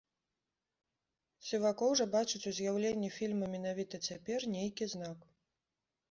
Сівакоў 1.49 1.91
жа 1.99 2.05
бачыць 2.15 2.41
у 2.51 2.53
з'яўленні 2.59 3.09
фільма 3.17 3.45
менавіта 3.55 3.99
цяпер 4.09 4.47
нейкі 4.55 4.89
знак. 4.95 5.19